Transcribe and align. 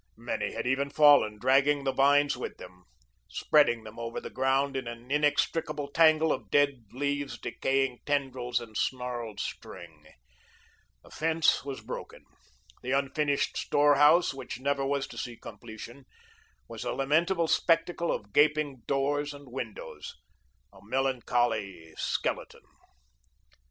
Many 0.17 0.53
had 0.53 0.65
even 0.65 0.89
fallen, 0.89 1.37
dragging 1.37 1.83
the 1.83 1.91
vines 1.91 2.35
with 2.35 2.57
them, 2.57 2.85
spreading 3.29 3.83
them 3.83 3.99
over 3.99 4.19
the 4.19 4.31
ground 4.31 4.75
in 4.75 4.87
an 4.87 5.11
inextricable 5.11 5.89
tangle 5.89 6.31
of 6.31 6.49
dead 6.49 6.85
leaves, 6.91 7.39
decaying 7.39 7.99
tendrils, 8.03 8.59
and 8.59 8.75
snarled 8.75 9.39
string. 9.39 10.03
The 11.03 11.11
fence 11.11 11.63
was 11.63 11.81
broken; 11.81 12.25
the 12.81 12.93
unfinished 12.93 13.55
storehouse, 13.57 14.33
which 14.33 14.59
never 14.59 14.83
was 14.83 15.05
to 15.05 15.19
see 15.19 15.37
completion, 15.37 16.05
was 16.67 16.83
a 16.83 16.93
lamentable 16.93 17.47
spectacle 17.47 18.11
of 18.11 18.33
gaping 18.33 18.77
doors 18.87 19.35
and 19.35 19.51
windows 19.51 20.15
a 20.73 20.79
melancholy 20.83 21.93
skeleton. 21.95 22.63